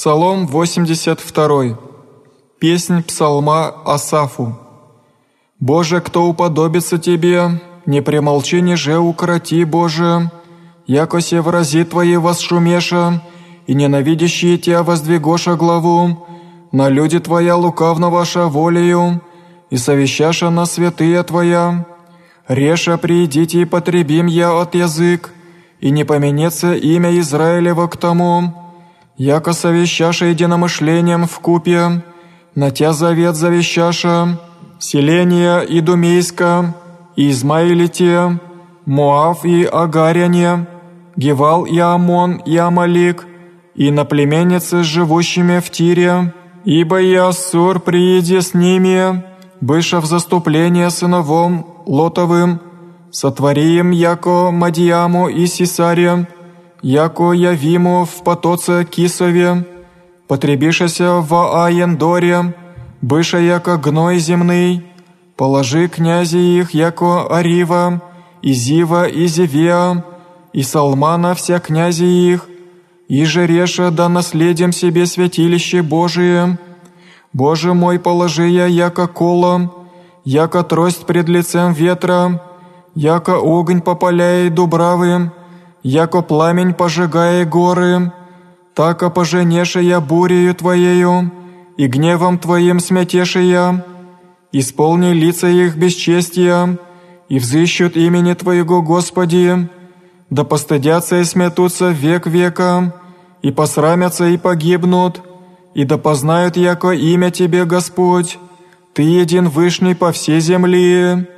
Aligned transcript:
Псалом 0.00 0.46
82. 0.46 1.76
Песнь 2.58 3.02
псалма 3.02 3.74
Асафу. 3.84 4.56
«Боже, 5.60 6.00
кто 6.00 6.24
уподобится 6.24 6.96
Тебе, 6.96 7.60
не 7.84 8.00
примолчи, 8.00 8.62
ниже 8.62 8.96
укроти, 8.96 9.62
Боже, 9.64 10.30
яко 10.86 11.20
се 11.20 11.42
врази 11.42 11.84
Твои 11.84 12.16
восшумеша, 12.16 13.20
и 13.66 13.74
ненавидящие 13.74 14.56
Тебя 14.56 14.82
воздвигоша 14.82 15.54
главу, 15.56 16.26
на 16.72 16.88
люди 16.88 17.18
Твоя 17.20 17.56
лукавно 17.56 18.08
ваша 18.08 18.46
волею, 18.46 19.20
и 19.68 19.76
совещаша 19.76 20.48
на 20.48 20.64
святые 20.64 21.22
Твоя. 21.24 21.84
Реша 22.48 22.96
приидите 22.96 23.60
и 23.60 23.66
потребим 23.66 24.28
я 24.28 24.58
от 24.62 24.74
язык, 24.74 25.34
и 25.78 25.90
не 25.90 26.04
поменется 26.04 26.72
имя 26.72 27.10
Израилева 27.18 27.86
к 27.86 27.98
тому, 27.98 28.59
яко 29.20 29.52
совещаша 29.52 30.26
единомышлением 30.26 31.26
в 31.26 31.40
купе, 31.40 32.02
на 32.54 32.70
тя 32.70 32.92
завет 32.92 33.36
завещаша, 33.36 34.38
селение 34.78 35.64
и 35.66 35.80
Измаилите, 37.16 38.38
Моав 38.86 39.44
и 39.44 39.64
Агаряне, 39.64 40.66
Гевал 41.16 41.66
и 41.66 41.78
Амон 41.78 42.40
и 42.46 42.56
Амалик, 42.56 43.26
и 43.74 43.90
на 43.90 44.06
племенницы, 44.06 44.82
живущими 44.82 45.60
в 45.60 45.68
Тире, 45.70 46.32
ибо 46.64 47.02
и 47.02 47.14
Ассур 47.14 47.78
приеди 47.80 48.40
с 48.40 48.54
ними, 48.54 49.22
быша 49.60 50.00
в 50.00 50.06
заступление 50.06 50.88
сыновом 50.88 51.66
Лотовым, 51.84 52.60
сотвори 53.10 53.76
им 53.76 53.90
яко 53.90 54.50
Мадиаму 54.50 55.28
и 55.28 55.46
Сисаре, 55.46 56.26
яко 56.82 57.32
Явиму 57.32 58.04
в 58.04 58.22
потоце 58.24 58.84
Кисове, 58.84 59.64
потребишася 60.26 61.20
в 61.20 61.64
Аендоре, 61.64 62.54
быша 63.02 63.38
яко 63.38 63.76
гной 63.76 64.18
земный, 64.18 64.84
положи 65.36 65.88
князи 65.88 66.38
их 66.38 66.74
яко 66.74 67.26
Арива, 67.28 68.02
и 68.42 68.52
Зива, 68.52 69.06
и 69.08 69.26
Зевеа, 69.26 70.04
и 70.52 70.62
Салмана 70.62 71.34
вся 71.34 71.60
князи 71.60 72.04
их, 72.04 72.48
и 73.08 73.24
же 73.24 73.46
реша 73.46 73.90
да 73.90 74.08
наследим 74.08 74.72
себе 74.72 75.06
святилище 75.06 75.82
Божие. 75.82 76.58
Боже 77.32 77.74
мой, 77.74 77.98
положи 77.98 78.48
я 78.48 78.66
яко 78.66 79.06
колом, 79.06 79.72
яко 80.24 80.62
трость 80.62 81.06
пред 81.06 81.28
лицем 81.28 81.72
ветра, 81.72 82.42
яко 82.94 83.36
огонь 83.36 83.82
попаляет 83.82 84.54
дубравы, 84.54 85.30
яко 85.82 86.22
пламень 86.22 86.74
пожигая 86.74 87.44
горы, 87.44 88.12
тако 88.74 89.10
поженеше 89.10 89.80
я 89.82 90.00
бурею 90.00 90.54
Твоею, 90.54 91.32
и 91.76 91.86
гневом 91.86 92.38
Твоим 92.38 92.80
смятеше 92.80 93.40
я, 93.40 93.84
исполни 94.52 95.12
лица 95.12 95.48
их 95.48 95.76
бесчестия, 95.76 96.78
и 97.28 97.38
взыщут 97.38 97.96
имени 97.96 98.34
Твоего, 98.34 98.82
Господи, 98.82 99.68
да 100.30 100.44
постыдятся 100.44 101.20
и 101.20 101.24
смятутся 101.24 101.90
век 101.90 102.26
века, 102.26 102.94
и 103.42 103.50
посрамятся 103.50 104.26
и 104.26 104.36
погибнут, 104.36 105.22
и 105.74 105.84
да 105.84 105.96
познают 105.96 106.56
яко 106.56 106.90
имя 106.90 107.30
Тебе, 107.30 107.64
Господь, 107.64 108.38
Ты 108.92 109.02
един 109.02 109.48
вышний 109.48 109.94
по 109.94 110.12
всей 110.12 110.40
земле». 110.40 111.28